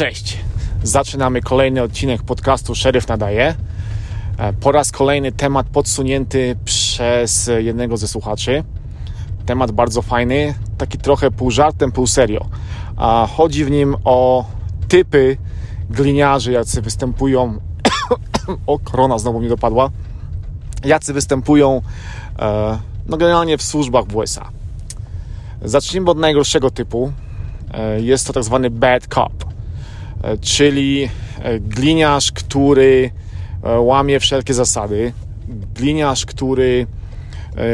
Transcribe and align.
Cześć. 0.00 0.38
Zaczynamy 0.82 1.40
kolejny 1.40 1.82
odcinek 1.82 2.22
podcastu 2.22 2.74
Szeryf 2.74 3.08
Nadaje. 3.08 3.54
E, 4.38 4.52
po 4.52 4.72
raz 4.72 4.92
kolejny 4.92 5.32
temat 5.32 5.66
podsunięty 5.66 6.56
przez 6.64 7.50
jednego 7.58 7.96
ze 7.96 8.08
słuchaczy. 8.08 8.64
Temat 9.46 9.72
bardzo 9.72 10.02
fajny, 10.02 10.54
taki 10.78 10.98
trochę 10.98 11.30
pół 11.30 11.50
żartem, 11.50 11.92
pół 11.92 12.06
serio. 12.06 12.46
A 12.96 13.28
chodzi 13.36 13.64
w 13.64 13.70
nim 13.70 13.96
o 14.04 14.44
typy 14.88 15.36
gliniarzy, 15.90 16.52
jacy 16.52 16.82
występują. 16.82 17.58
o, 18.66 18.78
korona 18.78 19.18
znowu 19.18 19.40
mi 19.40 19.48
dopadła. 19.48 19.90
Jacy 20.84 21.12
występują 21.12 21.82
e, 22.38 22.78
no 23.06 23.16
generalnie 23.16 23.58
w 23.58 23.62
służbach 23.62 24.04
w 24.04 24.16
USA. 24.16 24.48
Zacznijmy 25.62 26.10
od 26.10 26.18
najgorszego 26.18 26.70
typu. 26.70 27.12
E, 27.74 28.00
jest 28.00 28.26
to 28.26 28.32
tak 28.32 28.44
zwany 28.44 28.70
bad 28.70 29.06
cop, 29.06 29.49
czyli 30.40 31.08
e, 31.42 31.60
gliniarz, 31.60 32.32
który 32.32 33.10
łamie 33.78 34.20
wszelkie 34.20 34.54
zasady, 34.54 35.12
gliniarz, 35.74 36.26
który 36.26 36.86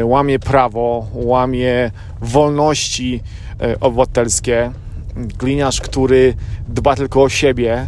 łamie 0.03 0.39
prawo, 0.39 1.07
łamie 1.13 1.91
wolności 2.21 3.21
obywatelskie, 3.79 4.71
gliniarz, 5.15 5.81
który 5.81 6.33
dba 6.67 6.95
tylko 6.95 7.23
o 7.23 7.29
siebie, 7.29 7.87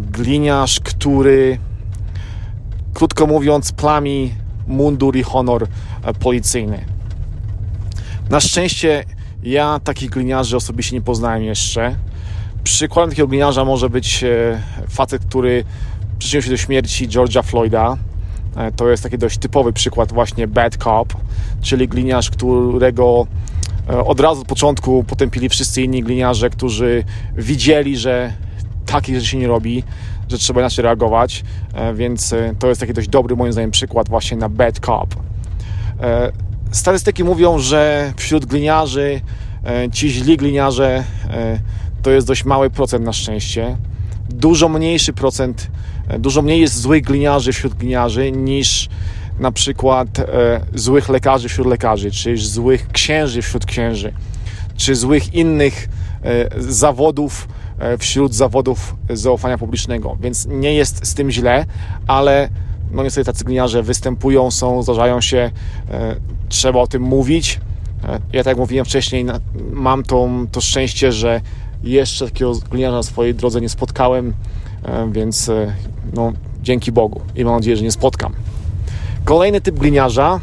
gliniarz, 0.00 0.80
który 0.80 1.58
krótko 2.94 3.26
mówiąc 3.26 3.72
plami 3.72 4.34
mundur 4.66 5.16
i 5.16 5.22
honor 5.22 5.66
policyjny. 6.20 6.84
Na 8.30 8.40
szczęście 8.40 9.04
ja 9.42 9.80
takich 9.84 10.10
gliniarzy 10.10 10.56
osobiście 10.56 10.96
nie 10.96 11.02
poznałem 11.02 11.42
jeszcze. 11.42 11.96
Przykładem 12.64 13.10
takiego 13.10 13.28
gliniarza 13.28 13.64
może 13.64 13.90
być 13.90 14.24
e, 14.24 14.62
facet, 14.88 15.24
który 15.24 15.64
przyczynił 16.18 16.42
się 16.42 16.50
do 16.50 16.56
śmierci 16.56 17.08
George'a 17.08 17.42
Floyda. 17.44 17.96
E, 18.56 18.72
to 18.72 18.90
jest 18.90 19.02
taki 19.02 19.18
dość 19.18 19.38
typowy 19.38 19.72
przykład 19.72 20.12
właśnie 20.12 20.48
bad 20.48 20.76
cop, 20.76 21.14
czyli 21.62 21.88
gliniarz, 21.88 22.30
którego 22.30 23.26
e, 23.90 24.04
od 24.04 24.20
razu 24.20 24.40
od 24.40 24.46
początku 24.46 25.04
potępili 25.04 25.48
wszyscy 25.48 25.82
inni 25.82 26.02
gliniarze, 26.02 26.50
którzy 26.50 27.04
widzieli, 27.36 27.96
że 27.96 28.32
takich 28.86 29.14
rzeczy 29.14 29.26
się 29.26 29.38
nie 29.38 29.48
robi, 29.48 29.84
że 30.28 30.38
trzeba 30.38 30.60
inaczej 30.60 30.82
reagować, 30.82 31.44
więc 31.94 32.34
to 32.58 32.68
jest 32.68 32.80
taki 32.80 32.92
dość 32.92 33.08
dobry 33.08 33.36
moim 33.36 33.52
zdaniem 33.52 33.70
przykład 33.70 34.08
właśnie 34.08 34.36
na 34.36 34.48
bad 34.48 34.78
cop. 34.78 35.14
Statystyki 36.70 37.24
mówią, 37.24 37.58
że 37.58 38.12
wśród 38.16 38.46
gliniarzy 38.46 39.20
ci 39.92 40.10
źli 40.10 40.36
gliniarze 40.36 41.04
to 42.02 42.10
jest 42.10 42.26
dość 42.26 42.44
mały 42.44 42.70
procent 42.70 43.04
na 43.04 43.12
szczęście. 43.12 43.76
Dużo 44.30 44.68
mniejszy 44.68 45.12
procent, 45.12 45.70
e, 46.08 46.18
dużo 46.18 46.42
mniej 46.42 46.60
jest 46.60 46.80
złych 46.80 47.02
gliniarzy 47.02 47.52
wśród 47.52 47.74
gliniarzy 47.74 48.32
niż 48.32 48.88
na 49.38 49.52
przykład 49.52 50.08
złych 50.74 51.08
lekarzy 51.08 51.48
wśród 51.48 51.66
lekarzy, 51.66 52.10
czy 52.10 52.36
złych 52.36 52.88
księży 52.88 53.42
wśród 53.42 53.66
księży, 53.66 54.12
czy 54.76 54.94
złych 54.94 55.34
innych 55.34 55.88
zawodów 56.58 57.48
wśród 57.98 58.34
zawodów 58.34 58.96
zaufania 59.10 59.58
publicznego. 59.58 60.16
Więc 60.20 60.46
nie 60.46 60.74
jest 60.74 61.06
z 61.06 61.14
tym 61.14 61.30
źle, 61.30 61.66
ale 62.06 62.48
no 62.92 63.02
niestety 63.02 63.24
tacy 63.24 63.44
gliniarze 63.44 63.82
występują, 63.82 64.50
są, 64.50 64.82
zdarzają 64.82 65.20
się, 65.20 65.50
e, 65.90 66.16
trzeba 66.48 66.80
o 66.80 66.86
tym 66.86 67.02
mówić. 67.02 67.60
E, 68.04 68.20
ja 68.32 68.44
tak 68.44 68.46
jak 68.46 68.56
mówiłem 68.56 68.84
wcześniej, 68.84 69.26
mam 69.72 70.02
to, 70.02 70.28
to 70.52 70.60
szczęście, 70.60 71.12
że 71.12 71.40
jeszcze 71.82 72.24
takiego 72.24 72.52
gliniarza 72.70 72.96
na 72.96 73.02
swojej 73.02 73.34
drodze 73.34 73.60
nie 73.60 73.68
spotkałem, 73.68 74.34
e, 74.84 75.12
więc 75.12 75.50
no, 76.14 76.32
dzięki 76.62 76.92
Bogu 76.92 77.20
i 77.36 77.44
mam 77.44 77.54
nadzieję, 77.54 77.76
że 77.76 77.82
nie 77.82 77.92
spotkam. 77.92 78.32
Kolejny 79.24 79.60
typ 79.60 79.78
gliniarza 79.78 80.40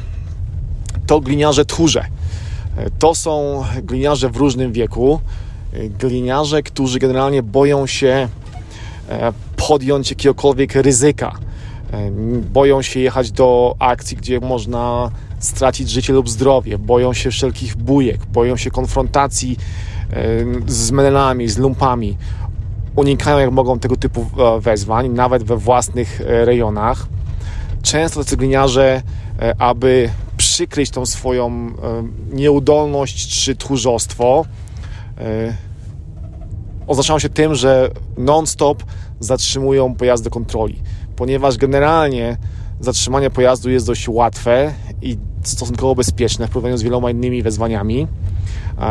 to 1.08 1.20
gliniarze 1.20 1.66
tchórze. 1.66 2.06
To 3.00 3.16
są 3.16 3.64
gliniarze 3.84 4.30
w 4.30 4.38
różnym 4.38 4.72
wieku. 4.72 5.20
Gliniarze, 6.00 6.64
którzy 6.64 7.00
generalnie 7.00 7.44
boją 7.44 7.88
się 7.88 8.28
podjąć 9.56 10.10
jakiegokolwiek 10.10 10.76
ryzyka 10.76 11.36
boją 12.54 12.82
się 12.82 13.00
jechać 13.00 13.32
do 13.32 13.76
akcji, 13.80 14.18
gdzie 14.18 14.40
można 14.40 15.12
stracić 15.40 15.90
życie 15.90 16.14
lub 16.14 16.30
zdrowie, 16.30 16.78
boją 16.78 17.14
się 17.14 17.32
wszelkich 17.32 17.76
bujek, 17.78 18.26
boją 18.26 18.58
się 18.58 18.72
konfrontacji 18.72 19.58
z 20.68 20.92
menelami, 20.92 21.50
z 21.50 21.58
lumpami. 21.58 22.18
Unikają 22.96 23.40
jak 23.40 23.52
mogą 23.52 23.80
tego 23.80 23.96
typu 23.96 24.22
e, 24.22 24.60
wezwań, 24.60 25.10
nawet 25.10 25.44
we 25.44 25.58
własnych 25.58 26.22
e, 26.22 26.46
rejonach. 26.46 27.08
Często 27.82 28.24
tacy 28.24 28.38
e, 28.72 29.02
aby 29.58 30.10
przykryć 30.38 30.90
tą 30.90 31.06
swoją 31.06 31.72
nieudolność 32.32 33.44
czy 33.44 33.56
tchórzostwo, 33.56 34.46
oznaczają 36.88 37.20
się 37.20 37.30
tym, 37.30 37.56
że 37.56 37.90
non-stop 38.18 38.84
zatrzymują 39.20 39.96
pojazd 39.96 40.24
do 40.24 40.30
kontroli 40.30 40.82
ponieważ 41.20 41.58
generalnie 41.58 42.38
zatrzymanie 42.80 43.30
pojazdu 43.30 43.70
jest 43.70 43.86
dość 43.86 44.10
łatwe 44.10 44.74
i 45.02 45.18
stosunkowo 45.44 45.96
bezpieczne 45.96 46.48
w 46.48 46.50
porównaniu 46.50 46.78
z 46.78 46.84
wieloma 46.84 47.12
innymi 47.12 47.44
wezwaniami. 47.44 48.08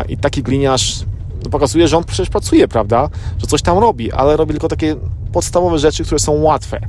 I 0.08 0.16
taki 0.16 0.42
gliniarz 0.42 1.00
no, 1.44 1.50
pokazuje, 1.50 1.88
że 1.88 1.96
on 1.96 2.04
przecież 2.04 2.28
pracuje, 2.28 2.68
prawda? 2.68 3.08
Że 3.38 3.46
coś 3.46 3.62
tam 3.62 3.78
robi, 3.78 4.12
ale 4.12 4.36
robi 4.36 4.52
tylko 4.52 4.68
takie 4.68 4.96
podstawowe 5.32 5.78
rzeczy, 5.78 6.04
które 6.04 6.18
są 6.18 6.32
łatwe, 6.32 6.80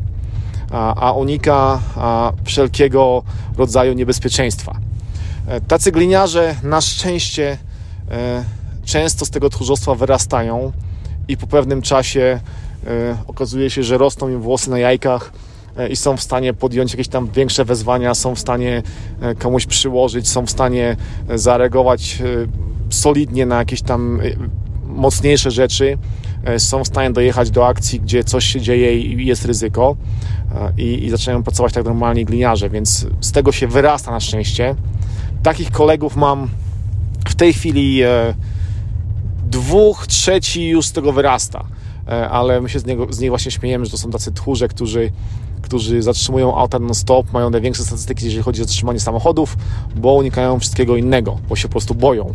a 0.95 1.11
unika 1.11 1.81
wszelkiego 2.43 3.23
rodzaju 3.57 3.93
niebezpieczeństwa. 3.93 4.75
E, 5.47 5.61
tacy 5.61 5.91
gliniarze 5.91 6.55
na 6.63 6.81
szczęście 6.81 7.57
e, 8.11 8.43
często 8.85 9.25
z 9.25 9.29
tego 9.29 9.49
tchórzostwa 9.49 9.95
wyrastają 9.95 10.71
i 11.27 11.37
po 11.37 11.47
pewnym 11.47 11.81
czasie 11.81 12.39
E, 12.87 13.17
okazuje 13.27 13.69
się, 13.69 13.83
że 13.83 13.97
rosną 13.97 14.29
im 14.29 14.41
włosy 14.41 14.69
na 14.69 14.79
jajkach 14.79 15.31
i 15.89 15.95
są 15.95 16.17
w 16.17 16.21
stanie 16.21 16.53
podjąć 16.53 16.91
jakieś 16.91 17.07
tam 17.07 17.27
większe 17.27 17.65
wezwania, 17.65 18.15
są 18.15 18.35
w 18.35 18.39
stanie 18.39 18.83
komuś 19.39 19.65
przyłożyć, 19.65 20.29
są 20.29 20.45
w 20.45 20.49
stanie 20.49 20.97
zareagować 21.35 22.23
solidnie 22.89 23.45
na 23.45 23.57
jakieś 23.57 23.81
tam 23.81 24.21
mocniejsze 24.85 25.51
rzeczy, 25.51 25.97
są 26.57 26.83
w 26.83 26.87
stanie 26.87 27.11
dojechać 27.11 27.51
do 27.51 27.67
akcji, 27.67 27.99
gdzie 27.99 28.23
coś 28.23 28.45
się 28.45 28.61
dzieje 28.61 28.99
i 28.99 29.25
jest 29.25 29.45
ryzyko 29.45 29.95
i, 30.77 31.05
i 31.05 31.09
zaczynają 31.09 31.43
pracować 31.43 31.73
tak 31.73 31.85
normalnie 31.85 32.25
gliniarze, 32.25 32.69
więc 32.69 33.07
z 33.21 33.31
tego 33.31 33.51
się 33.51 33.67
wyrasta 33.67 34.11
na 34.11 34.19
szczęście. 34.19 34.75
Takich 35.43 35.71
kolegów 35.71 36.15
mam 36.15 36.49
w 37.27 37.35
tej 37.35 37.53
chwili 37.53 38.01
dwóch, 39.49 40.07
trzeci 40.07 40.67
już 40.67 40.85
z 40.85 40.91
tego 40.91 41.13
wyrasta 41.13 41.65
E, 42.09 42.29
ale 42.29 42.61
my 42.61 42.69
się 42.69 42.79
z, 42.79 42.85
niego, 42.85 43.07
z 43.09 43.19
niej 43.19 43.29
właśnie 43.29 43.51
śmiejemy, 43.51 43.85
że 43.85 43.91
to 43.91 43.97
są 43.97 44.11
tacy 44.11 44.31
tchórze, 44.31 44.67
którzy, 44.67 45.11
którzy 45.61 46.01
zatrzymują 46.01 46.57
auta 46.57 46.79
non-stop, 46.79 47.33
mają 47.33 47.49
największe 47.49 47.83
statystyki, 47.83 48.25
jeżeli 48.25 48.43
chodzi 48.43 48.61
o 48.61 48.65
zatrzymanie 48.65 48.99
samochodów, 48.99 49.57
bo 49.95 50.13
unikają 50.13 50.59
wszystkiego 50.59 50.95
innego, 50.95 51.37
bo 51.49 51.55
się 51.55 51.67
po 51.67 51.71
prostu 51.71 51.95
boją, 51.95 52.33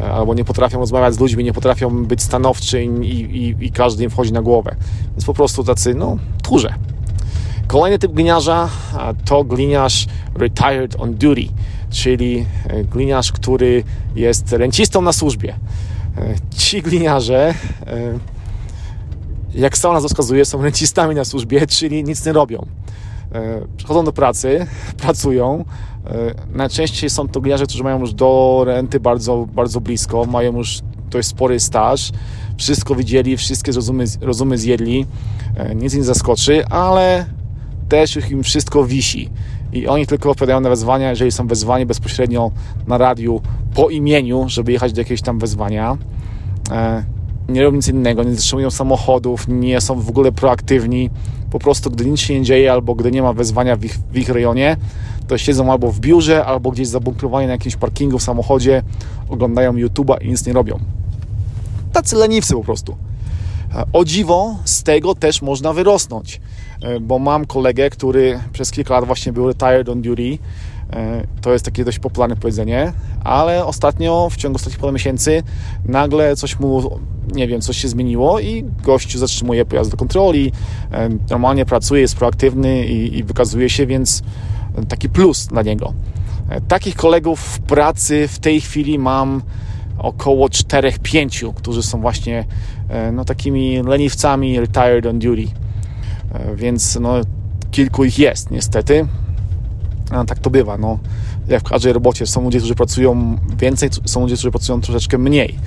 e, 0.00 0.12
albo 0.12 0.34
nie 0.34 0.44
potrafią 0.44 0.78
rozmawiać 0.78 1.14
z 1.14 1.20
ludźmi, 1.20 1.44
nie 1.44 1.52
potrafią 1.52 2.04
być 2.04 2.22
stanowczy 2.22 2.84
i, 2.84 3.10
i, 3.10 3.56
i 3.60 3.72
każdy 3.72 4.04
im 4.04 4.10
wchodzi 4.10 4.32
na 4.32 4.42
głowę. 4.42 4.76
Więc 5.10 5.24
po 5.24 5.34
prostu 5.34 5.64
tacy, 5.64 5.94
no, 5.94 6.16
tchórze. 6.42 6.74
Kolejny 7.66 7.98
typ 7.98 8.12
gliniarza 8.12 8.68
to 9.24 9.44
gliniarz 9.44 10.06
retired 10.34 10.96
on 10.98 11.14
duty, 11.14 11.48
czyli 11.90 12.46
e, 12.68 12.84
gliniarz, 12.84 13.32
który 13.32 13.84
jest 14.14 14.52
rencistą 14.52 15.02
na 15.02 15.12
służbie. 15.12 15.54
Ci 16.56 16.82
gliniarze 16.82 17.54
jak 19.54 19.78
sama 19.78 19.94
nazwa 19.94 20.08
wskazuje, 20.08 20.44
są 20.44 20.62
rencistami 20.62 21.14
na 21.14 21.24
służbie, 21.24 21.66
czyli 21.66 22.04
nic 22.04 22.26
nie 22.26 22.32
robią. 22.32 22.66
E, 23.32 23.60
przychodzą 23.76 24.04
do 24.04 24.12
pracy, 24.12 24.66
pracują. 25.02 25.64
E, 26.06 26.34
najczęściej 26.52 27.10
są 27.10 27.28
to 27.28 27.40
gliniarze, 27.40 27.66
którzy 27.66 27.84
mają 27.84 28.00
już 28.00 28.14
do 28.14 28.62
renty 28.66 29.00
bardzo, 29.00 29.46
bardzo 29.54 29.80
blisko, 29.80 30.24
mają 30.24 30.56
już 30.56 30.80
dość 31.10 31.28
spory 31.28 31.60
staż, 31.60 32.10
wszystko 32.56 32.94
widzieli, 32.94 33.36
wszystkie 33.36 33.72
rozumy, 33.72 34.04
rozumy 34.20 34.58
zjedli, 34.58 35.06
e, 35.56 35.74
nic 35.74 35.94
nie 35.94 36.04
zaskoczy, 36.04 36.66
ale 36.66 37.26
też 37.88 38.16
już 38.16 38.30
im 38.30 38.42
wszystko 38.42 38.84
wisi. 38.84 39.30
I 39.72 39.86
oni 39.86 40.06
tylko 40.06 40.30
odpowiadają 40.30 40.60
na 40.60 40.68
wezwania, 40.68 41.10
jeżeli 41.10 41.32
są 41.32 41.46
wezwani 41.46 41.86
bezpośrednio 41.86 42.50
na 42.86 42.98
radiu 42.98 43.40
po 43.74 43.90
imieniu, 43.90 44.44
żeby 44.48 44.72
jechać 44.72 44.92
do 44.92 45.00
jakiegoś 45.00 45.22
tam 45.22 45.38
wezwania 45.38 45.96
nie 47.50 47.62
robią 47.62 47.76
nic 47.76 47.88
innego, 47.88 48.24
nie 48.24 48.34
zatrzymują 48.34 48.70
samochodów, 48.70 49.48
nie 49.48 49.80
są 49.80 50.00
w 50.00 50.08
ogóle 50.08 50.32
proaktywni. 50.32 51.10
Po 51.50 51.58
prostu, 51.58 51.90
gdy 51.90 52.06
nic 52.06 52.20
się 52.20 52.38
nie 52.38 52.44
dzieje 52.44 52.72
albo 52.72 52.94
gdy 52.94 53.10
nie 53.10 53.22
ma 53.22 53.32
wezwania 53.32 53.76
w 53.76 53.84
ich, 53.84 53.98
w 54.12 54.18
ich 54.18 54.28
rejonie, 54.28 54.76
to 55.28 55.38
siedzą 55.38 55.72
albo 55.72 55.92
w 55.92 56.00
biurze, 56.00 56.44
albo 56.44 56.70
gdzieś 56.70 56.88
zabunkrowani 56.88 57.46
na 57.46 57.52
jakimś 57.52 57.76
parkingu 57.76 58.18
w 58.18 58.22
samochodzie, 58.22 58.82
oglądają 59.28 59.72
YouTube'a 59.72 60.16
i 60.24 60.28
nic 60.28 60.46
nie 60.46 60.52
robią. 60.52 60.78
Tacy 61.92 62.16
leniwcy 62.16 62.54
po 62.54 62.64
prostu. 62.64 62.96
O 63.92 64.04
dziwo, 64.04 64.56
z 64.64 64.82
tego 64.82 65.14
też 65.14 65.42
można 65.42 65.72
wyrosnąć, 65.72 66.40
bo 67.00 67.18
mam 67.18 67.46
kolegę, 67.46 67.90
który 67.90 68.40
przez 68.52 68.70
kilka 68.70 68.94
lat 68.94 69.04
właśnie 69.04 69.32
był 69.32 69.48
retired 69.48 69.88
on 69.88 70.02
duty. 70.02 70.38
To 71.40 71.52
jest 71.52 71.64
takie 71.64 71.84
dość 71.84 71.98
popularne 71.98 72.36
powiedzenie, 72.36 72.92
ale 73.24 73.66
ostatnio, 73.66 74.28
w 74.30 74.36
ciągu 74.36 74.56
ostatnich 74.56 74.78
paru 74.78 74.92
miesięcy, 74.92 75.42
nagle 75.84 76.36
coś 76.36 76.58
mu, 76.58 77.00
nie 77.32 77.48
wiem, 77.48 77.60
coś 77.60 77.76
się 77.76 77.88
zmieniło 77.88 78.40
i 78.40 78.64
gościu 78.84 79.18
zatrzymuje 79.18 79.64
pojazd 79.64 79.90
do 79.90 79.96
kontroli, 79.96 80.52
normalnie 81.30 81.66
pracuje, 81.66 82.00
jest 82.00 82.16
proaktywny 82.16 82.86
i, 82.86 83.18
i 83.18 83.24
wykazuje 83.24 83.70
się, 83.70 83.86
więc 83.86 84.22
taki 84.88 85.08
plus 85.08 85.46
dla 85.46 85.62
niego. 85.62 85.92
Takich 86.68 86.94
kolegów 86.94 87.40
w 87.40 87.60
pracy 87.60 88.28
w 88.28 88.38
tej 88.38 88.60
chwili 88.60 88.98
mam 88.98 89.42
około 89.98 90.48
4-5, 90.48 91.54
którzy 91.54 91.82
są 91.82 92.00
właśnie 92.00 92.44
e, 92.88 93.12
no, 93.12 93.24
takimi 93.24 93.82
leniwcami 93.82 94.60
retired 94.60 95.06
on 95.06 95.18
duty. 95.18 95.46
E, 96.32 96.56
więc 96.56 96.98
no, 97.00 97.14
kilku 97.70 98.04
ich 98.04 98.18
jest 98.18 98.50
niestety. 98.50 99.06
Tak 100.26 100.38
to 100.38 100.50
bywa. 100.50 100.78
No, 100.78 100.98
jak 101.48 101.60
w 101.60 101.68
każdej 101.68 101.92
robocie 101.92 102.26
są 102.26 102.42
ludzie, 102.42 102.58
którzy 102.58 102.74
pracują 102.74 103.38
więcej, 103.58 103.88
są 104.04 104.20
ludzie, 104.20 104.34
którzy 104.34 104.50
pracują 104.50 104.80
troszeczkę 104.80 105.18
mniej. 105.18 105.58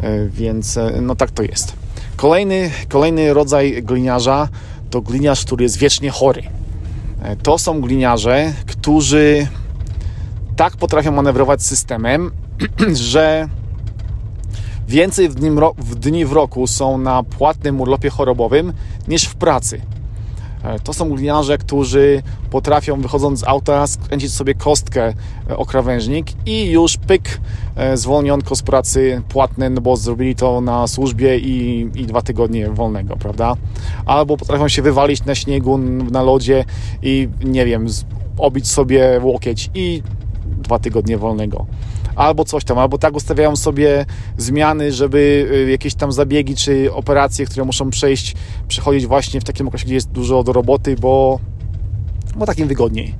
E, 0.00 0.28
więc 0.28 0.78
no 1.02 1.16
tak 1.16 1.30
to 1.30 1.42
jest. 1.42 1.72
Kolejny, 2.16 2.70
kolejny 2.88 3.34
rodzaj 3.34 3.82
gliniarza 3.82 4.48
to 4.90 5.00
gliniarz, 5.00 5.44
który 5.44 5.62
jest 5.62 5.76
wiecznie 5.76 6.10
chory. 6.10 6.42
To 7.42 7.58
są 7.58 7.80
gliniarze, 7.80 8.52
którzy 8.66 9.46
tak 10.56 10.76
potrafią 10.76 11.12
manewrować 11.12 11.62
systemem, 11.62 12.30
że 13.12 13.48
więcej 14.88 15.28
w 15.28 15.34
dni, 15.34 15.50
w 15.78 15.94
dni 15.94 16.24
w 16.24 16.32
roku 16.32 16.66
są 16.66 16.98
na 16.98 17.22
płatnym 17.22 17.80
urlopie 17.80 18.10
chorobowym 18.10 18.72
niż 19.08 19.24
w 19.24 19.34
pracy. 19.34 19.80
E, 20.64 20.78
to 20.78 20.92
są 20.92 21.10
gliniarze, 21.10 21.58
którzy 21.58 22.22
potrafią 22.50 23.00
wychodząc 23.00 23.40
z 23.40 23.44
auta 23.44 23.86
skręcić 23.86 24.32
sobie 24.32 24.54
kostkę 24.54 25.12
e, 25.50 25.56
o 25.56 25.66
krawężnik 25.66 26.26
i 26.46 26.70
już 26.70 26.96
pyk 26.96 27.40
e, 27.76 27.96
zwolnionko 27.96 28.56
z 28.56 28.62
pracy 28.62 29.22
płatne, 29.28 29.70
no 29.70 29.80
bo 29.80 29.96
zrobili 29.96 30.34
to 30.34 30.60
na 30.60 30.86
służbie 30.86 31.38
i, 31.38 31.88
i 31.94 32.06
dwa 32.06 32.22
tygodnie 32.22 32.70
wolnego, 32.70 33.16
prawda? 33.16 33.56
Albo 34.06 34.36
potrafią 34.36 34.68
się 34.68 34.82
wywalić 34.82 35.24
na 35.24 35.34
śniegu, 35.34 35.78
na 36.10 36.22
lodzie 36.22 36.64
i 37.02 37.28
nie 37.44 37.64
wiem, 37.64 37.86
obić 38.38 38.68
sobie 38.68 39.20
łokieć 39.22 39.70
i 39.74 40.02
dwa 40.46 40.78
tygodnie 40.78 41.18
wolnego. 41.18 41.66
Albo 42.16 42.44
coś 42.44 42.64
tam, 42.64 42.78
albo 42.78 42.98
tak 42.98 43.16
ustawiają 43.16 43.56
sobie 43.56 44.06
zmiany, 44.38 44.92
żeby 44.92 45.48
y, 45.52 45.70
jakieś 45.70 45.94
tam 45.94 46.12
zabiegi 46.12 46.56
czy 46.56 46.94
operacje, 46.94 47.46
które 47.46 47.64
muszą 47.64 47.90
przejść, 47.90 48.34
przechodzić 48.68 49.06
właśnie 49.06 49.40
w 49.40 49.44
takim 49.44 49.68
okresie, 49.68 49.84
gdzie 49.84 49.94
jest 49.94 50.10
dużo 50.10 50.42
do 50.42 50.52
roboty, 50.52 50.96
bo, 50.96 51.40
bo 52.36 52.46
takim 52.46 52.68
wygodniej. 52.68 53.14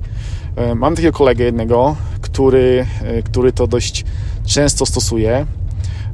E, 0.55 0.75
mam 0.75 0.95
takiego 0.95 1.17
kolegę 1.17 1.43
jednego, 1.43 1.95
który, 2.21 2.85
e, 3.03 3.23
który 3.23 3.51
to 3.51 3.67
dość 3.67 4.05
często 4.45 4.85
stosuje. 4.85 5.45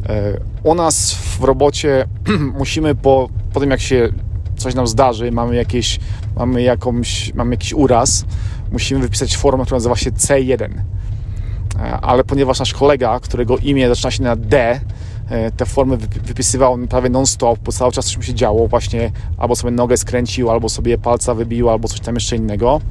E, 0.09 0.39
u 0.63 0.75
nas 0.75 1.13
w 1.13 1.43
robocie 1.43 2.07
musimy 2.59 2.95
po, 2.95 3.29
po 3.53 3.59
tym, 3.59 3.71
jak 3.71 3.81
się 3.81 4.09
coś 4.57 4.75
nam 4.75 4.87
zdarzy, 4.87 5.31
mamy, 5.31 5.55
jakieś, 5.55 5.99
mamy, 6.35 6.61
jakąś, 6.61 7.33
mamy 7.33 7.51
jakiś 7.51 7.73
uraz, 7.73 8.25
musimy 8.71 9.01
wypisać 9.01 9.37
formę, 9.37 9.63
która 9.63 9.75
nazywa 9.75 9.95
się 9.95 10.11
C1. 10.11 10.69
E, 11.83 11.99
ale 12.01 12.23
ponieważ 12.23 12.59
nasz 12.59 12.73
kolega, 12.73 13.19
którego 13.19 13.57
imię 13.57 13.89
zaczyna 13.89 14.11
się 14.11 14.23
na 14.23 14.35
D, 14.35 14.79
e, 15.29 15.51
te 15.51 15.65
formy 15.65 15.97
wypisywał 15.97 16.77
prawie 16.89 17.09
non-stop, 17.09 17.59
bo 17.59 17.71
cały 17.71 17.91
czas 17.91 18.05
coś 18.05 18.17
mu 18.17 18.23
się 18.23 18.33
działo, 18.33 18.67
właśnie 18.67 19.11
albo 19.37 19.55
sobie 19.55 19.71
nogę 19.71 19.97
skręcił, 19.97 20.49
albo 20.49 20.69
sobie 20.69 20.97
palca 20.97 21.33
wybił, 21.33 21.69
albo 21.69 21.87
coś 21.87 21.99
tam 21.99 22.15
jeszcze 22.15 22.35
innego, 22.35 22.81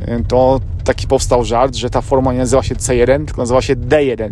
e, 0.00 0.20
to 0.24 0.60
taki 0.84 1.06
powstał 1.06 1.44
żart, 1.44 1.74
że 1.74 1.90
ta 1.90 2.00
forma 2.00 2.32
nie 2.32 2.38
nazywa 2.38 2.62
się 2.62 2.74
C1, 2.74 3.24
tylko 3.24 3.42
nazywa 3.42 3.62
się 3.62 3.76
D1 3.76 4.30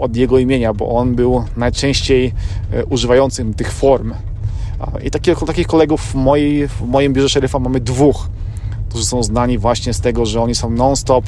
od 0.00 0.16
jego 0.16 0.38
imienia, 0.38 0.74
bo 0.74 0.88
on 0.88 1.14
był 1.14 1.44
najczęściej 1.56 2.32
używającym 2.90 3.54
tych 3.54 3.72
form. 3.72 4.14
I 5.04 5.10
takich, 5.10 5.38
takich 5.46 5.66
kolegów 5.66 6.00
w, 6.00 6.14
mojej, 6.14 6.68
w 6.68 6.82
moim 6.82 7.12
biurze 7.12 7.28
szeryfa 7.28 7.58
mamy 7.58 7.80
dwóch, 7.80 8.28
którzy 8.88 9.04
są 9.04 9.22
znani 9.22 9.58
właśnie 9.58 9.94
z 9.94 10.00
tego, 10.00 10.26
że 10.26 10.40
oni 10.42 10.54
są 10.54 10.70
non-stop 10.70 11.24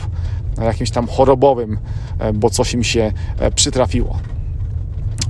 jakimś 0.62 0.90
tam 0.90 1.06
chorobowym, 1.06 1.78
e, 2.18 2.32
bo 2.32 2.50
coś 2.50 2.74
im 2.74 2.84
się 2.84 3.12
e, 3.38 3.50
przytrafiło. 3.50 4.18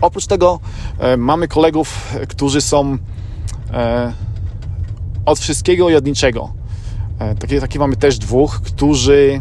Oprócz 0.01 0.27
tego 0.27 0.61
e, 0.99 1.17
mamy 1.17 1.49
kolegów, 1.49 2.15
którzy 2.29 2.61
są 2.61 2.99
od 5.27 5.39
wszystkiego 5.39 5.91
i 5.91 5.95
od 5.95 6.07
niczego. 6.07 6.53
Takie, 7.39 7.61
takie 7.61 7.79
mamy 7.79 7.97
też 7.97 8.19
dwóch, 8.19 8.61
którzy 8.61 9.41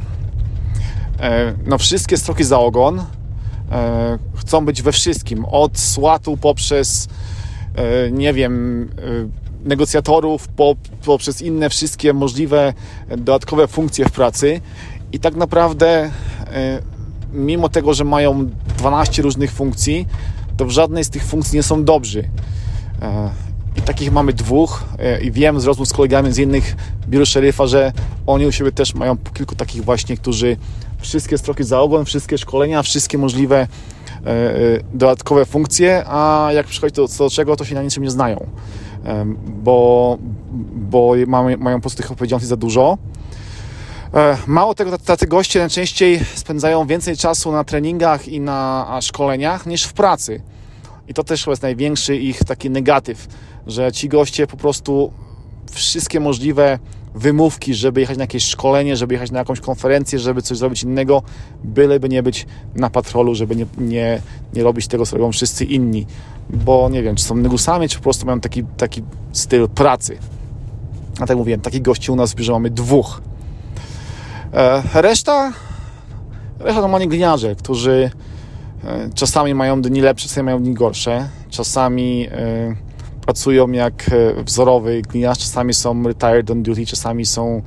no 1.66 1.78
wszystkie 1.78 2.18
stroki 2.18 2.44
za 2.44 2.60
ogon 2.60 3.06
chcą 4.36 4.66
być 4.66 4.82
we 4.82 4.92
wszystkim. 4.92 5.46
Od 5.46 5.80
słatu 5.80 6.38
poprzez 6.38 7.08
nie 8.12 8.34
wiem 8.34 8.88
negocjatorów 9.66 10.48
po, 10.48 10.76
poprzez 11.06 11.42
inne 11.42 11.70
wszystkie 11.70 12.14
możliwe 12.14 12.74
dodatkowe 13.10 13.68
funkcje 13.68 14.06
w 14.06 14.12
pracy 14.12 14.62
i 15.14 15.20
tak 15.20 15.36
naprawdę, 15.36 16.12
e, 16.54 16.80
mimo 17.34 17.70
tego, 17.70 17.94
że 17.94 18.04
mają 18.04 18.50
12 18.78 19.22
różnych 19.22 19.52
funkcji, 19.52 20.08
to 20.58 20.66
w 20.66 20.70
żadnej 20.70 21.04
z 21.04 21.10
tych 21.10 21.26
funkcji 21.26 21.56
nie 21.56 21.64
są 21.64 21.84
dobrzy. 21.84 22.30
E, 23.02 23.30
I 23.76 23.82
takich 23.82 24.12
mamy 24.12 24.34
dwóch 24.34 24.84
e, 25.00 25.22
i 25.22 25.32
wiem 25.32 25.60
z 25.60 25.66
rozmów 25.66 25.88
z 25.88 25.94
kolegami 25.94 26.34
z 26.34 26.38
innych 26.38 26.76
biur 27.08 27.28
szeryfa, 27.28 27.68
że 27.68 27.92
oni 28.28 28.48
u 28.48 28.52
siebie 28.52 28.72
też 28.72 28.96
mają 28.96 29.18
kilku 29.18 29.56
takich 29.56 29.84
właśnie, 29.84 30.18
którzy 30.18 30.58
wszystkie 31.00 31.38
stroki 31.38 31.64
za 31.64 31.82
ogon, 31.82 32.06
wszystkie 32.06 32.38
szkolenia, 32.38 32.84
wszystkie 32.84 33.18
możliwe 33.18 33.68
dodatkowe 34.94 35.46
funkcje, 35.46 36.04
a 36.08 36.50
jak 36.54 36.68
przychodzi 36.68 36.96
to 36.96 37.08
do 37.18 37.30
czego, 37.30 37.56
to 37.56 37.66
się 37.66 37.76
na 37.76 37.84
niczym 37.84 38.04
nie 38.04 38.12
znają, 38.12 38.48
bo, 39.64 40.18
bo 40.76 41.14
mają, 41.28 41.58
po 41.58 41.82
prostu 41.82 42.02
tych 42.02 42.12
odpowiedzialności 42.12 42.48
za 42.48 42.56
dużo 42.56 42.98
mało 44.48 44.76
tego, 44.76 44.98
tacy 44.98 45.28
goście 45.28 45.60
najczęściej 45.60 46.20
spędzają 46.36 46.88
więcej 46.88 47.18
czasu 47.18 47.52
na 47.52 47.64
treningach 47.64 48.28
i 48.28 48.40
na 48.40 49.00
szkoleniach 49.02 49.66
niż 49.66 49.84
w 49.84 49.94
pracy. 49.94 50.42
I 51.08 51.14
to 51.14 51.24
też 51.24 51.48
jest 51.48 51.62
największy 51.62 52.18
ich 52.18 52.44
taki 52.44 52.70
negatyw, 52.70 53.28
że 53.68 53.92
ci 53.92 54.10
goście 54.10 54.48
po 54.48 54.58
prostu 54.58 55.12
wszystkie 55.72 56.20
możliwe 56.20 56.80
wymówki, 57.16 57.74
żeby 57.74 58.02
jechać 58.02 58.18
na 58.18 58.24
jakieś 58.24 58.44
szkolenie, 58.44 58.96
żeby 58.96 59.14
jechać 59.14 59.32
na 59.32 59.40
jakąś 59.40 59.60
konferencję, 59.60 60.20
żeby 60.20 60.42
coś 60.42 60.58
zrobić 60.58 60.84
innego, 60.84 61.24
byleby 61.64 62.10
nie 62.10 62.24
być 62.24 62.46
na 62.76 62.90
patrolu, 62.90 63.36
żeby 63.36 63.56
nie, 63.56 63.66
nie, 63.78 64.22
nie 64.54 64.64
robić 64.64 64.88
tego, 64.88 65.06
co 65.06 65.18
robią 65.18 65.32
wszyscy 65.32 65.66
inni. 65.66 66.06
Bo 66.50 66.90
nie 66.90 67.04
wiem, 67.04 67.16
czy 67.16 67.24
są 67.24 67.36
negusami, 67.36 67.90
czy 67.90 67.98
po 67.98 68.04
prostu 68.04 68.26
mają 68.26 68.40
taki, 68.40 68.64
taki 68.78 69.04
styl 69.32 69.70
pracy. 69.70 70.18
A 71.20 71.26
tak 71.26 71.38
mówiłem, 71.38 71.62
takich 71.62 71.82
gości 71.82 72.12
u 72.12 72.16
nas 72.16 72.32
w 72.32 72.36
biurze 72.36 72.52
mamy 72.52 72.70
dwóch. 72.70 73.22
E, 74.54 75.02
reszta, 75.02 75.54
reszta 76.60 76.82
normalnie 76.82 77.08
gliniarze, 77.08 77.56
którzy 77.56 78.12
e, 78.84 79.10
czasami 79.16 79.54
mają 79.54 79.82
dni 79.82 80.02
lepsze, 80.02 80.28
czasami 80.28 80.46
mają 80.46 80.64
dni 80.64 80.74
gorsze, 80.74 81.30
czasami 81.50 82.28
e, 82.32 82.76
pracują 83.22 83.72
jak 83.72 84.10
wzorowy 84.46 85.02
gliniarz, 85.02 85.38
czasami 85.38 85.74
są 85.74 86.04
retired 86.04 86.52
on 86.52 86.64
duty, 86.64 86.86
czasami 86.86 87.26
są 87.26 87.62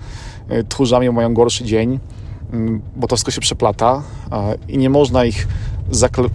tchórzami, 0.68 1.10
mają 1.10 1.34
gorszy 1.34 1.64
dzień, 1.64 1.98
mm, 2.52 2.82
bo 2.96 3.06
to 3.06 3.16
wszystko 3.16 3.30
się 3.30 3.40
przeplata 3.40 4.02
i 4.68 4.78
nie 4.78 4.90
można 4.90 5.24
ich 5.24 5.48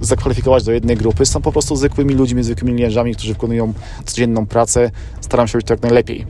zakwalifikować 0.01 0.63
do 0.63 0.72
jednej 0.72 0.98
grupy. 0.98 1.25
Są 1.25 1.41
po 1.41 1.51
prostu 1.51 1.75
zwykłymi 1.75 2.13
ludźmi, 2.13 2.43
zwykłymi 2.43 2.74
gliniarzami, 2.75 3.15
którzy 3.15 3.34
wykonują 3.34 3.74
codzienną 4.05 4.46
pracę, 4.46 4.91
staram 5.22 5.48
się 5.48 5.53
robić 5.53 5.67
to 5.67 5.74
jak 5.74 5.81
najlepiej. 5.81 6.25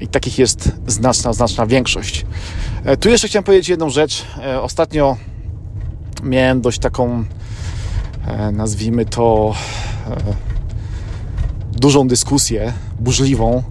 I 0.00 0.08
takich 0.08 0.38
jest 0.38 0.72
znaczna, 0.86 1.32
znaczna 1.32 1.66
większość. 1.66 2.26
E, 2.84 2.96
tu 2.96 3.08
jeszcze 3.08 3.28
chciałem 3.28 3.44
powiedzieć 3.44 3.68
jedną 3.68 3.90
rzecz. 3.90 4.24
E, 4.44 4.62
ostatnio 4.62 5.16
miałem 6.22 6.60
dość 6.60 6.78
taką, 6.78 7.24
e, 8.26 8.52
nazwijmy 8.52 9.04
to, 9.04 9.54
dużą 11.72 12.08
dyskusję, 12.08 12.72
burzliwą 13.00 13.62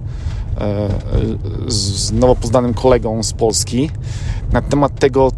z 1.67 2.11
nowo 2.11 2.35
poznanym 2.35 2.73
kolegą 2.73 3.23
z 3.23 3.33
Polski 3.33 3.91
na 4.51 4.61
temat 4.61 4.99
tego, 4.99 5.31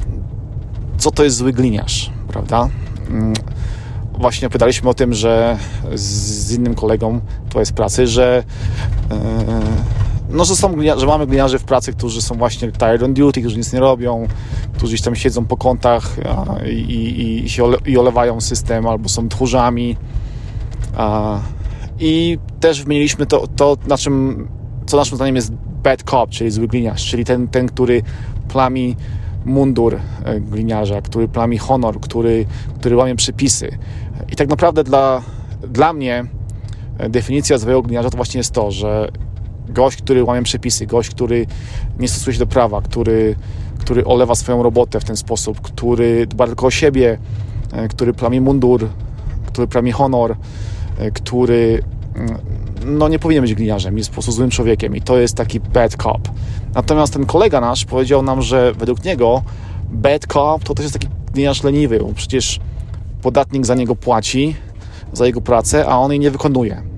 co 0.97 1.11
to 1.11 1.23
jest 1.23 1.37
zły 1.37 1.53
gliniarz, 1.53 2.11
prawda? 2.27 2.69
Mm, 3.09 3.33
właśnie 4.17 4.47
opowiadaliśmy 4.47 4.89
o 4.89 4.93
tym, 4.93 5.13
że 5.13 5.57
z 5.95 6.51
innym 6.51 6.75
kolegą 6.75 7.21
to 7.49 7.59
jest 7.59 7.73
pracy, 7.73 8.07
że 8.07 8.43
no, 10.33 10.45
że, 10.45 10.55
są, 10.55 10.75
że 10.97 11.05
mamy 11.05 11.27
gliniarzy 11.27 11.59
w 11.59 11.63
pracy, 11.63 11.93
którzy 11.93 12.21
są 12.21 12.35
właśnie 12.35 12.71
tired 12.71 13.03
on 13.03 13.13
duty, 13.13 13.41
którzy 13.41 13.57
nic 13.57 13.73
nie 13.73 13.79
robią, 13.79 14.27
którzy 14.73 15.03
tam 15.03 15.15
siedzą 15.15 15.45
po 15.45 15.57
kątach 15.57 16.15
i, 16.65 16.69
i, 16.69 17.43
i, 17.45 17.49
się 17.49 17.63
ole, 17.63 17.77
i 17.85 17.97
olewają 17.97 18.41
system, 18.41 18.87
albo 18.87 19.09
są 19.09 19.29
tchórzami. 19.29 19.97
A, 20.97 21.39
i 21.99 22.37
też 22.59 22.83
wymieniliśmy 22.83 23.25
to, 23.25 23.47
to 23.55 23.77
na 23.87 23.97
czym, 23.97 24.47
co 24.85 24.97
naszym 24.97 25.15
zdaniem 25.15 25.35
jest 25.35 25.53
bad 25.83 26.03
cop, 26.03 26.29
czyli 26.29 26.51
zły 26.51 26.67
gliniarz, 26.67 27.05
czyli 27.05 27.25
ten, 27.25 27.47
ten 27.47 27.67
który 27.67 28.01
plami 28.47 28.95
mundur 29.45 29.99
e, 30.23 30.39
gliniarza, 30.39 31.01
który 31.01 31.27
plami 31.27 31.57
honor, 31.57 31.99
który, 31.99 32.45
który 32.79 32.95
łamie 32.95 33.15
przepisy. 33.15 33.77
I 34.31 34.35
tak 34.35 34.49
naprawdę 34.49 34.83
dla, 34.83 35.21
dla 35.67 35.93
mnie 35.93 36.25
e, 36.97 37.09
definicja 37.09 37.57
złego 37.57 37.81
gliniarza 37.81 38.09
to 38.09 38.17
właśnie 38.17 38.37
jest 38.37 38.51
to, 38.51 38.71
że 38.71 39.11
gość, 39.69 39.97
który 39.97 40.23
łamie 40.23 40.43
przepisy, 40.43 40.87
gość, 40.87 41.09
który 41.09 41.45
nie 41.99 42.07
stosuje 42.07 42.33
się 42.33 42.39
do 42.39 42.47
prawa, 42.47 42.81
który, 42.81 43.35
który 43.79 44.05
olewa 44.05 44.35
swoją 44.35 44.63
robotę 44.63 44.99
w 44.99 45.03
ten 45.03 45.17
sposób, 45.17 45.61
który 45.61 46.27
dba 46.27 46.47
tylko 46.47 46.67
o 46.67 46.71
siebie, 46.71 47.17
e, 47.73 47.87
który 47.87 48.13
plami 48.13 48.41
mundur, 48.41 48.89
który 49.45 49.67
plami 49.67 49.91
honor, 49.91 50.35
który 51.13 51.83
mm, 52.15 52.37
no 52.85 53.07
nie 53.07 53.19
powinien 53.19 53.41
być 53.41 53.55
gliniarzem, 53.55 53.97
jest 53.97 54.09
po 54.09 54.13
prostu 54.13 54.31
złym 54.31 54.49
człowiekiem 54.49 54.95
i 54.95 55.01
to 55.01 55.17
jest 55.17 55.35
taki 55.35 55.59
bad 55.59 55.95
cop. 55.95 56.29
Natomiast 56.75 57.13
ten 57.13 57.25
kolega 57.25 57.61
nasz 57.61 57.85
powiedział 57.85 58.23
nam, 58.23 58.41
że 58.41 58.73
według 58.73 59.03
niego 59.03 59.43
bad 59.91 60.25
cop 60.27 60.63
to 60.63 60.73
też 60.73 60.83
jest 60.83 60.93
taki 60.93 61.07
gliniarz 61.33 61.63
leniwy, 61.63 61.99
bo 61.99 62.13
przecież 62.15 62.59
podatnik 63.21 63.65
za 63.65 63.75
niego 63.75 63.95
płaci, 63.95 64.55
za 65.13 65.25
jego 65.25 65.41
pracę, 65.41 65.85
a 65.87 65.97
on 65.97 66.11
jej 66.11 66.19
nie 66.19 66.31
wykonuje. 66.31 66.92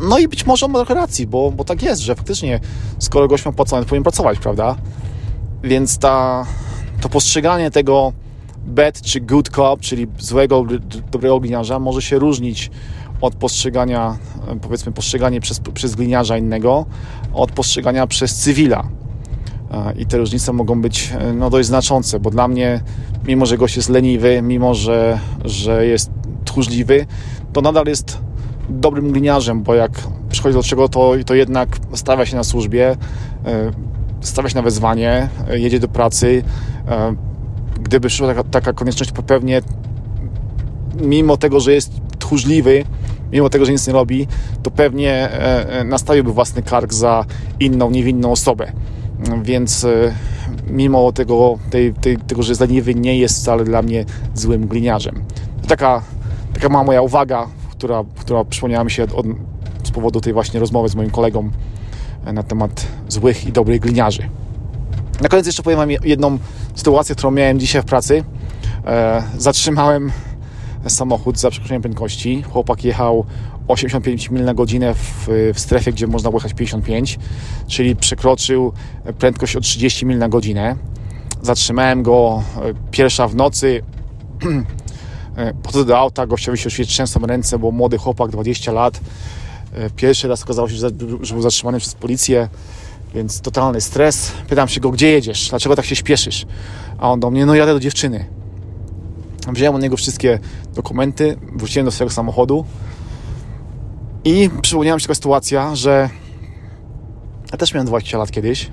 No 0.00 0.18
i 0.18 0.28
być 0.28 0.46
może 0.46 0.66
on 0.66 0.72
ma 0.72 0.78
trochę 0.78 0.94
racji, 0.94 1.26
bo, 1.26 1.50
bo 1.50 1.64
tak 1.64 1.82
jest, 1.82 2.02
że 2.02 2.14
faktycznie 2.14 2.60
skoro 2.98 3.28
gość 3.28 3.44
ma 3.44 3.52
płacone, 3.52 3.84
powinien 3.84 4.02
pracować, 4.02 4.38
prawda? 4.38 4.76
Więc 5.62 5.98
ta, 5.98 6.46
to 7.00 7.08
postrzeganie 7.08 7.70
tego 7.70 8.12
bad 8.66 9.02
czy 9.02 9.20
good 9.20 9.48
cop, 9.48 9.80
czyli 9.80 10.06
złego, 10.18 10.64
dobrego 11.10 11.40
gliniarza 11.40 11.78
może 11.78 12.02
się 12.02 12.18
różnić 12.18 12.70
od 13.20 13.34
postrzegania, 13.34 14.18
powiedzmy, 14.60 14.92
postrzeganie 14.92 15.40
przez, 15.40 15.60
przez 15.74 15.94
gliniarza 15.94 16.38
innego, 16.38 16.86
od 17.32 17.52
postrzegania 17.52 18.06
przez 18.06 18.34
cywila. 18.34 18.88
I 19.98 20.06
te 20.06 20.18
różnice 20.18 20.52
mogą 20.52 20.82
być 20.82 21.12
no, 21.34 21.50
dość 21.50 21.68
znaczące, 21.68 22.20
bo 22.20 22.30
dla 22.30 22.48
mnie, 22.48 22.80
mimo 23.26 23.46
że 23.46 23.58
gość 23.58 23.76
jest 23.76 23.88
leniwy, 23.88 24.42
mimo 24.42 24.74
że, 24.74 25.18
że 25.44 25.86
jest 25.86 26.10
tchórzliwy, 26.44 27.06
to 27.52 27.60
nadal 27.60 27.86
jest 27.86 28.18
dobrym 28.68 29.12
gliniarzem, 29.12 29.62
bo 29.62 29.74
jak 29.74 29.90
przychodzi 30.28 30.54
do 30.54 30.62
czego, 30.62 30.88
to, 30.88 31.12
to 31.26 31.34
jednak 31.34 31.68
stawia 31.94 32.26
się 32.26 32.36
na 32.36 32.44
służbie, 32.44 32.96
e, 33.46 33.72
stawia 34.20 34.48
się 34.48 34.56
na 34.56 34.62
wezwanie, 34.62 35.28
e, 35.48 35.58
jedzie 35.58 35.80
do 35.80 35.88
pracy. 35.88 36.42
E, 36.88 37.14
gdyby 37.80 38.08
przyszła 38.08 38.26
taka, 38.28 38.44
taka 38.44 38.72
konieczność, 38.72 39.12
to 39.12 39.22
pewnie 39.22 39.62
mimo 41.00 41.36
tego, 41.36 41.60
że 41.60 41.72
jest 41.72 41.92
tchórzliwy, 42.18 42.84
mimo 43.32 43.48
tego, 43.48 43.64
że 43.64 43.72
nic 43.72 43.86
nie 43.86 43.92
robi, 43.92 44.26
to 44.62 44.70
pewnie 44.70 45.28
nastawiłby 45.84 46.32
własny 46.32 46.62
kark 46.62 46.92
za 46.92 47.24
inną, 47.60 47.90
niewinną 47.90 48.32
osobę. 48.32 48.72
Więc 49.42 49.86
mimo 50.70 51.12
tego, 51.12 51.58
tej, 51.70 51.94
tej, 51.94 52.16
tego 52.16 52.42
że 52.42 52.50
jest 52.50 52.60
leniwy, 52.60 52.94
nie 52.94 53.18
jest 53.18 53.40
wcale 53.40 53.64
dla 53.64 53.82
mnie 53.82 54.04
złym 54.34 54.66
gliniarzem. 54.66 55.22
To 55.62 55.68
taka, 55.68 56.02
taka 56.54 56.68
mała 56.68 56.84
moja 56.84 57.02
uwaga, 57.02 57.46
która, 57.78 58.04
która 58.18 58.44
przypomniała 58.44 58.84
mi 58.84 58.90
się 58.90 59.02
od, 59.02 59.26
z 59.84 59.90
powodu 59.90 60.20
tej 60.20 60.32
właśnie 60.32 60.60
rozmowy 60.60 60.88
z 60.88 60.94
moim 60.94 61.10
kolegą 61.10 61.50
na 62.32 62.42
temat 62.42 62.86
złych 63.08 63.46
i 63.46 63.52
dobrych 63.52 63.80
gliniarzy. 63.80 64.28
Na 65.20 65.28
koniec 65.28 65.46
jeszcze 65.46 65.62
powiem 65.62 65.78
Wam 65.78 65.90
jedną 65.90 66.38
sytuację, 66.74 67.14
którą 67.14 67.30
miałem 67.30 67.60
dzisiaj 67.60 67.82
w 67.82 67.84
pracy. 67.84 68.24
zatrzymałem 69.38 70.12
samochód 70.88 71.38
za 71.38 71.50
przekroczeniem 71.50 71.82
prędkości. 71.82 72.42
Chłopak 72.42 72.84
jechał 72.84 73.24
85 73.68 74.30
mil 74.30 74.44
na 74.44 74.54
godzinę 74.54 74.94
w, 74.94 75.28
w 75.54 75.60
strefie, 75.60 75.92
gdzie 75.92 76.06
można 76.06 76.30
jechać 76.34 76.54
55, 76.54 77.18
czyli 77.66 77.96
przekroczył 77.96 78.72
prędkość 79.18 79.56
o 79.56 79.60
30 79.60 80.06
mil 80.06 80.18
na 80.18 80.28
godzinę. 80.28 80.76
Zatrzymałem 81.42 82.02
go 82.02 82.42
e, 82.56 82.74
pierwsza 82.90 83.28
w 83.28 83.34
nocy. 83.34 83.82
E, 85.38 85.54
podchodzę 85.54 85.84
do 85.84 85.98
auta, 85.98 86.26
gościowi 86.26 86.58
się 86.58 86.68
oczywiście 86.68 86.94
trzęsą 86.94 87.20
ręce, 87.20 87.58
bo 87.58 87.70
młody 87.70 87.98
chłopak, 87.98 88.30
20 88.30 88.72
lat. 88.72 89.00
E, 89.74 89.90
pierwszy 89.90 90.28
raz 90.28 90.42
okazało 90.42 90.68
się, 90.68 90.74
że 90.74 90.90
był 91.34 91.42
zatrzymany 91.42 91.78
przez 91.78 91.94
policję, 91.94 92.48
więc 93.14 93.40
totalny 93.40 93.80
stres. 93.80 94.32
Pytam 94.48 94.68
się 94.68 94.80
go, 94.80 94.90
gdzie 94.90 95.10
jedziesz? 95.10 95.48
Dlaczego 95.48 95.76
tak 95.76 95.84
się 95.84 95.96
śpieszysz? 95.96 96.46
A 96.98 97.10
on 97.10 97.20
do 97.20 97.30
mnie, 97.30 97.46
no 97.46 97.54
jadę 97.54 97.72
do 97.72 97.80
dziewczyny. 97.80 98.24
Wziąłem 99.52 99.74
od 99.74 99.82
niego 99.82 99.96
wszystkie 99.96 100.38
dokumenty, 100.74 101.36
wróciłem 101.56 101.84
do 101.84 101.90
swojego 101.90 102.14
samochodu 102.14 102.64
i 104.24 104.50
przypomniała 104.62 104.96
mi 104.96 105.00
się 105.00 105.06
taka 105.06 105.14
sytuacja, 105.14 105.74
że 105.74 106.10
ja 107.52 107.58
też 107.58 107.74
miałem 107.74 107.86
20 107.86 108.18
lat 108.18 108.30
kiedyś. 108.30 108.70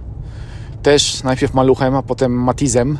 Też 0.83 1.23
najpierw 1.23 1.53
maluchem, 1.53 1.95
a 1.95 2.01
potem 2.01 2.31
matizem. 2.31 2.97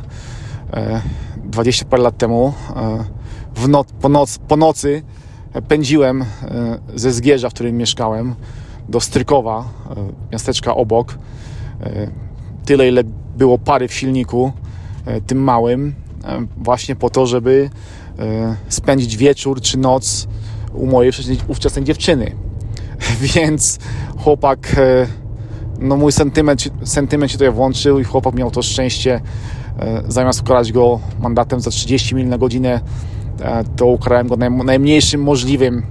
20 1.38 1.86
parę 1.86 2.03
lat 2.03 2.17
temu. 2.17 2.53
E, 3.55 3.59
w 3.59 3.67
noc, 3.67 3.88
po, 4.01 4.09
noc, 4.09 4.38
po 4.38 4.57
nocy 4.57 5.03
pędziłem 5.67 6.21
e, 6.21 6.25
ze 6.95 7.12
Zgierza, 7.12 7.50
w 7.50 7.53
którym 7.53 7.77
mieszkałem, 7.77 8.35
do 8.89 9.00
Strykowa, 9.00 9.69
e, 9.89 10.31
miasteczka 10.31 10.75
obok. 10.75 11.17
Tyle, 12.65 12.88
ile 12.88 13.03
było 13.38 13.57
pary 13.57 13.88
w 13.88 13.93
silniku, 13.93 14.51
tym 15.27 15.38
małym 15.38 15.95
E, 16.25 16.45
właśnie 16.57 16.95
po 16.95 17.09
to, 17.09 17.27
żeby 17.27 17.69
e, 18.19 18.55
spędzić 18.69 19.17
wieczór 19.17 19.62
czy 19.62 19.77
noc 19.77 20.27
u 20.74 20.85
mojej 20.85 21.12
ówczesnej 21.47 21.85
dziewczyny. 21.85 22.31
Więc 23.35 23.79
chłopak, 24.17 24.75
e, 24.77 25.07
no 25.79 25.97
mój 25.97 26.12
sentyment, 26.12 26.63
sentyment 26.83 27.31
się 27.31 27.38
tutaj 27.38 27.53
włączył 27.53 28.00
i 28.00 28.03
chłopak 28.03 28.35
miał 28.35 28.51
to 28.51 28.62
szczęście, 28.62 29.21
zamiast 30.07 30.41
ukarać 30.41 30.71
go 30.71 31.00
mandatem 31.19 31.59
za 31.59 31.71
30 31.71 32.15
mil 32.15 32.27
na 32.27 32.38
godzinę, 32.38 32.81
to 33.75 33.86
ukarałem 33.86 34.27
go 34.27 34.36
najmniejszym 34.63 35.24
możliwym 35.24 35.84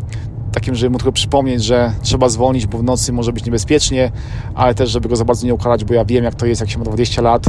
takim, 0.54 0.74
żeby 0.74 0.90
mu 0.90 0.98
tylko 0.98 1.12
przypomnieć, 1.12 1.64
że 1.64 1.92
trzeba 2.02 2.28
zwolnić, 2.28 2.66
bo 2.66 2.78
w 2.78 2.82
nocy 2.82 3.12
może 3.12 3.32
być 3.32 3.44
niebezpiecznie, 3.44 4.10
ale 4.54 4.74
też, 4.74 4.90
żeby 4.90 5.08
go 5.08 5.16
za 5.16 5.24
bardzo 5.24 5.46
nie 5.46 5.54
ukarać, 5.54 5.84
bo 5.84 5.94
ja 5.94 6.04
wiem, 6.04 6.24
jak 6.24 6.34
to 6.34 6.46
jest, 6.46 6.60
jak 6.60 6.70
się 6.70 6.78
ma 6.78 6.84
20 6.84 7.22
lat, 7.22 7.46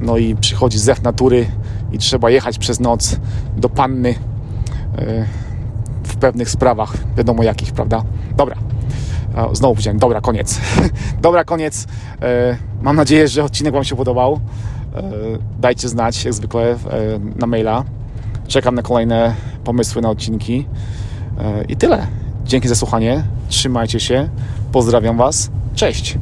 no 0.00 0.16
i 0.16 0.36
przychodzi 0.36 0.78
zew 0.78 1.02
natury 1.02 1.46
i 1.92 1.98
trzeba 1.98 2.30
jechać 2.30 2.58
przez 2.58 2.80
noc 2.80 3.16
do 3.56 3.68
panny 3.68 4.14
e, 4.98 5.26
w 6.04 6.16
pewnych 6.16 6.50
sprawach, 6.50 6.94
wiadomo 7.16 7.42
jakich, 7.42 7.72
prawda? 7.72 8.02
Dobra. 8.36 8.56
Znowu 9.52 9.74
powiedziałem, 9.74 9.98
dobra, 9.98 10.20
koniec. 10.20 10.60
dobra, 11.22 11.44
koniec. 11.44 11.86
E, 12.22 12.56
mam 12.82 12.96
nadzieję, 12.96 13.28
że 13.28 13.44
odcinek 13.44 13.74
Wam 13.74 13.84
się 13.84 13.96
podobał. 13.96 14.40
E, 14.94 15.02
dajcie 15.58 15.88
znać, 15.88 16.24
jak 16.24 16.34
zwykle, 16.34 16.76
na 17.36 17.46
maila. 17.46 17.84
Czekam 18.48 18.74
na 18.74 18.82
kolejne 18.82 19.34
pomysły 19.64 20.02
na 20.02 20.10
odcinki. 20.10 20.66
I 21.68 21.76
tyle. 21.76 22.06
Dzięki 22.44 22.68
za 22.68 22.74
słuchanie. 22.74 23.24
Trzymajcie 23.48 24.00
się. 24.00 24.28
Pozdrawiam 24.72 25.16
Was. 25.16 25.50
Cześć. 25.74 26.18